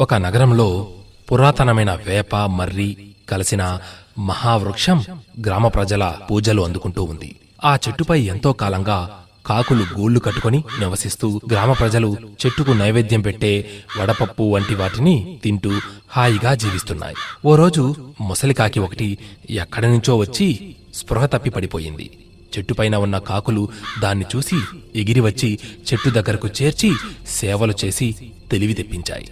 [0.00, 0.90] ఒక నగరంలో
[1.32, 2.96] పురాతనమైన వేప మర్రి
[3.28, 3.78] కలిసిన
[4.18, 5.04] మహావృక్షం
[5.46, 7.36] గ్రామ ప్రజల పూజలు అందుకుంటూ ఉంది.
[7.64, 13.70] ఆ చెట్టుపై ఎంతో కాలంగా కాకులు గూళ్ళు కట్టుకొని నివసిస్తూ గ్రామ ప్రజలు చెట్టుకు నైవేద్యం పెట్టే
[14.00, 15.72] వడపప్పు వంటి వాటిని తింటూ
[16.08, 17.16] హాయిగా జీవిస్తున్నాయి.
[17.44, 19.18] ఓ రోజు ముసలికాకి ఒకటి
[19.50, 22.10] ఎక్కడి నుంచో వచ్చి స్పృహ తప్పి పడిపోయింది.
[22.58, 23.68] చెట్టుపైన ఉన్న కాకులు
[24.02, 24.60] దాన్ని చూసి
[24.96, 25.58] ఎగిరి వచ్చి
[25.92, 26.92] చెట్టు దగ్గరకు చేర్చి
[27.28, 28.16] సేవలు చేసి
[28.50, 29.28] తెలివి తెప్పించాయి.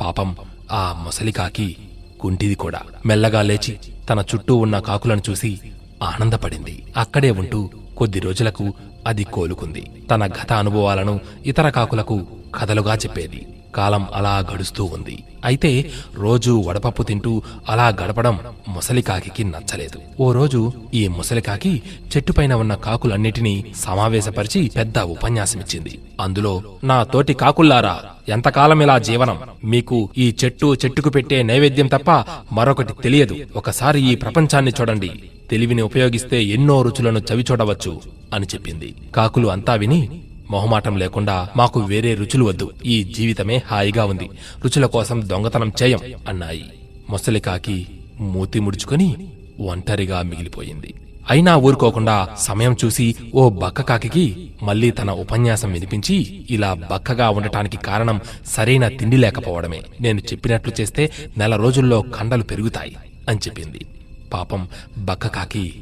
[0.00, 0.36] పాపం
[0.72, 1.76] ఆ ముసలికాకి
[2.20, 2.80] కుంటిది కూడా.
[3.06, 3.78] మెల్లగా లేచి
[4.10, 5.60] తన చుట్టూ ఉన్న కాకులను చూసి
[6.02, 6.82] ఆనందపడింది.
[6.96, 8.74] అక్కడే ఉంటూ కొద్ది రోజులకు
[9.06, 9.90] అది కోలుకుంది.
[10.10, 13.46] తన గత అనుభవాలను ఇతర కాకులకు కథలుగా చెప్పేది.
[13.74, 15.16] కాలం అలా గడుస్తూ ఉంది.
[15.44, 15.70] అయితే
[16.14, 17.32] రోజు వడపప్పు తింటూ
[17.68, 18.36] అలా గడపడం
[18.68, 19.98] ముసలికాకి నచ్చలేదు.
[20.20, 20.60] ఓ రోజు
[20.94, 21.72] ఈ ముసలికాకి
[22.12, 25.94] చెట్టుపైన ఉన్న కాకులన్నిటినీ సమావేశపరిచి పెద్ద ఉపన్యాసమిచ్చింది.
[26.20, 27.96] అందులో నా తోటి కాకుల్లారా
[28.28, 29.38] ఎంతకాలం ఇలా జీవనం?
[29.64, 32.10] మీకు ఈ చెట్టు చెట్టుకు పెట్టే నైవేద్యం తప్ప
[32.52, 33.36] మరొకటి తెలియదు.
[33.56, 35.10] ఒకసారి ఈ ప్రపంచాన్ని చూడండి.
[35.50, 37.92] తెలివిని ఉపయోగిస్తే ఎన్నో రుచులను చవి చూడవచ్చు
[38.34, 38.88] అని చెప్పింది.
[39.16, 40.00] కాకులు అంతా విని
[40.50, 42.70] మొహమాటం లేకుండా మాకు వేరే రుచులు వద్దు.
[42.84, 44.30] ఈ జీవితమే హాయిగా ఉంది.
[44.64, 46.64] రుచుల కోసం దొంగతనం చేయం అన్నాయి.
[47.10, 47.86] ముసలికాకి
[48.20, 49.28] మూతి ముడుచుకొని
[49.60, 50.94] ఒంటరిగా మిగిలిపోయింది.
[51.30, 58.88] అయినా ఊరుకోకుండా సమయం చూసి ఓ బక్కకాకి మళ్ళీ తన ఉపన్యాసం వినిపించి ఇలా బక్కగా ఉండటానికి కారణం సరైన
[58.88, 59.82] తిండి లేకపోవడమే.
[60.00, 62.96] నేను చెప్పినట్లు చేస్తే నెల రోజుల్లో కండలు పెరుగుతాయి
[63.28, 63.86] అని చెప్పింది.
[64.32, 65.74] పాపం బక్కకాకి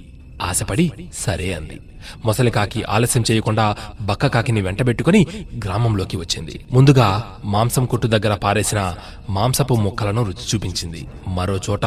[0.43, 1.81] ఆశపడి సరే అంది.
[2.25, 5.27] మొసలికాకి ఆలస్యం చేయకుండా బక్కకాకిని వెంటబెట్టుకుని
[5.65, 6.65] గ్రామంలోకి వచ్చింది.
[6.73, 8.95] ముందుగా మాంసం కొట్టు దగ్గర పారేసిన
[9.31, 11.07] మాంసపు ముక్కలను రుచి చూపించింది.
[11.29, 11.85] మరో చోట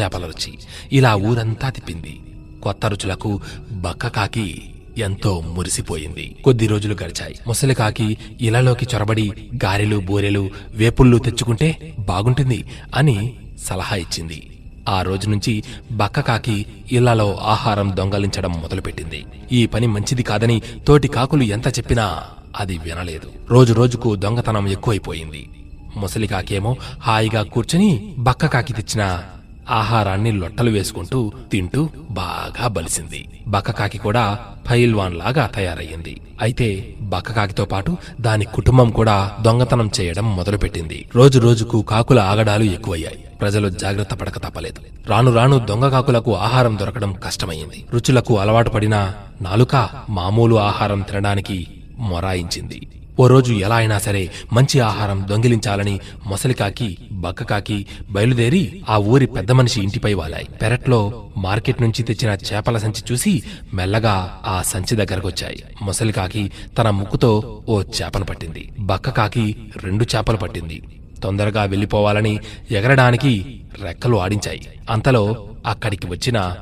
[0.00, 0.58] చేపల రుచి.
[0.92, 2.20] ఇలా ఊరంతా తిప్పింది.
[2.62, 3.40] కొత్త రుచులకు
[3.72, 4.62] బక్కకాకి
[4.98, 6.36] ఎంతో మురిసిపోయింది.
[6.44, 7.38] కొద్ది రోజులు గడిచాయి.
[7.46, 9.32] ముసలికాకి ఇలలోకి చొరబడి
[9.64, 13.34] గారెలు బూరెలు వేపుళ్ళు తెచ్చుకుంటే బాగుంటుంది అని
[13.64, 14.59] సలహా ఇచ్చింది.
[14.88, 19.24] ఆ రోజు నుంచి బక్కకాకి ఇళ్ళలో ఆహారం దొంగలించడం మొదలుపెట్టింది.
[19.52, 22.22] ఈ పని మంచిది కాదని తోటి కాకులు ఎంత చెప్పినా
[22.56, 23.32] అది వినలేదు.
[23.50, 25.48] రోజు రోజుకు దొంగతనం ఎక్కువైపోయింది.
[25.96, 29.22] ముసలికాకేమో హాయిగా కూర్చుని బక్కకాకి తెచ్చిన
[29.70, 33.28] ఆహారాన్ని లొట్టలు వేసుకుంటూ తింటూ బాగా బలిసింది.
[33.48, 36.20] బక్కకాకి కూడా ఫైల్వాన్ లాగా తయారయ్యింది.
[36.40, 41.08] అయితే బక్కకాకితో పాటు దాని కుటుంబం కూడా దొంగతనం చేయడం మొదలుపెట్టింది.
[41.16, 43.24] రోజు రోజుకు కాకుల ఆగడాలు ఎక్కువయ్యాయి.
[43.40, 45.10] ప్రజలు జాగ్రత్త పడక తప్పలేదు.
[45.10, 49.12] రాను రాను దొంగ కాకులకు ఆహారం దొరకడం కష్టమైంది రుచులకు అలవాటు పడిన
[49.42, 51.66] నాలుక మామూలు ఆహారం తినడానికి
[51.98, 52.86] మొరాయించింది.
[53.20, 59.80] ఓ రోజు ఎలా అయినా సరే మంచి ఆహారం దొంగిలించాలని మొసలికాకి బక్కకాకి బయలుదేరి ఆ ఊరి పెద్ద మనిషి
[59.80, 60.44] ఇంటిపై వాలాయి.
[60.62, 61.00] పెరట్లో
[61.36, 63.42] మార్కెట్ నుంచి తెచ్చిన చేపల సంచి చూసి
[63.74, 65.62] మెల్లగా ఆ సంచి దగ్గరకొచ్చాయి.
[65.82, 68.72] మొసలికాకి తన ముక్కుతో ఓ చేపను పట్టింది.
[68.80, 70.82] బక్కకాకి రెండు చేపలు పట్టింది.
[71.22, 72.38] తొందరగా వెళ్ళిపోవాలని
[72.70, 74.60] ఎగరడానికి రెక్కలు ఆడించాయి.
[74.90, 76.52] అంతలో అక్కడికి వచ్చిన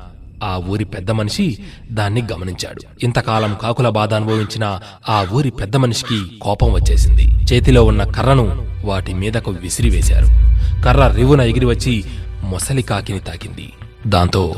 [0.43, 1.57] ఆ ఊరి పెద్ద మనిషి
[1.91, 2.81] దాన్ని గమనించాడు.
[3.03, 7.21] ఇంతకాలం కాకుల బాధ అనుభవించిన ఆ ఊరి పెద్ద మనిషికి కోపం వచ్చేసింది.
[7.21, 10.25] చేతిలో ఉన్న కర్రను వాటి మీదకు విసిరివేశారు.
[10.83, 12.03] కర్ర రివున ఎగిరి వచ్చి
[12.43, 13.73] మొసలి కాకిని తాకింది.
[14.07, 14.55] దాంతో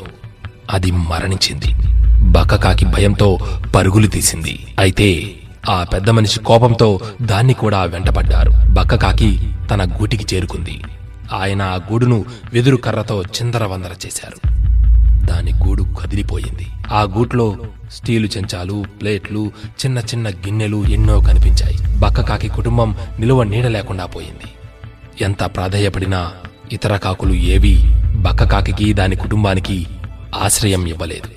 [0.71, 1.75] అది మరణించింది.
[2.31, 3.37] బక్కకాకి భయంతో
[3.75, 4.59] పరుగులు తీసింది.
[4.79, 5.35] అయితే
[5.69, 8.51] ఆ పెద్ద మనిషి కోపంతో దాన్ని కూడా వెంటపడ్డారు.
[8.69, 10.81] బక్కకాకి తన గూటికి చేరుకుంది.
[11.33, 14.47] ఆయన ఆ గూడును వెదురు కర్రతో చిందరవందర చేశారు.
[15.25, 16.67] దాని గూడు కదిలిపోయింది.
[16.91, 17.57] ఆ గూట్లో
[17.91, 19.51] స్టీలు చెంచాలు ప్లేట్లు
[19.85, 21.77] చిన్న చిన్న గిన్నెలు ఎన్నో కనిపించాయి.
[21.99, 24.51] బక్కకాకి కుటుంబం నిలువ నీడ లేకుండా పోయింది.
[25.23, 26.31] ఎంత ప్రాధేయపడినా
[26.71, 27.77] ఇతర కాకులు ఏవీ
[28.15, 29.87] బక్కకాకి దాని కుటుంబానికి
[30.43, 31.29] ఆశ్రయం ఇవ్వలేదు.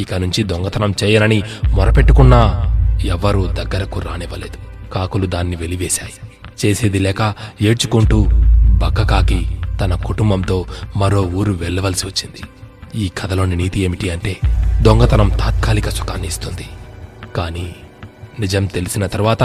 [0.00, 1.42] ఇక నుంచి దొంగతనం చేయనని
[1.74, 2.66] మొరపెట్టుకున్నా
[3.04, 4.88] ఎవ్వరూ దగ్గరకు రానివ్వలేదు.
[4.90, 6.12] కాకులు దాన్ని వెలివేశాయి.
[6.66, 8.26] చేసేది లేక ఏడ్చుకుంటూ
[8.68, 10.64] బక్కకాకి తన కుటుంబంతో
[10.96, 12.42] మరో ఊరు వెళ్ళవలసి వచ్చింది.
[12.94, 14.36] ఈ కథలోని నీతి ఏమిటి అంటే
[14.82, 16.66] దొంగతనం తాత్కాలిక సుఖాన్ని ఇస్తుంది.
[17.36, 17.74] కానీ
[18.40, 19.42] నిజం తెలిసిన తర్వాత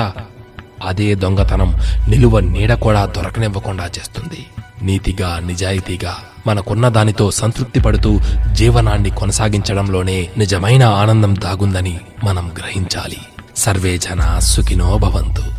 [0.85, 4.45] అదే దొంగతనం నిలువ నీడ కూడా దొరకనివ్వకుండా చేస్తుంది.
[4.81, 8.19] నీతిగా నిజాయితీగా మనకున్న దానితో సంతృప్తి పడుతూ
[8.51, 13.17] జీవనాన్ని కొనసాగించడంలోనే నిజమైన ఆనందం దాగుందని మనం గ్రహించాలి.
[13.57, 15.54] సర్వే జనా సుఖినో భవంతు.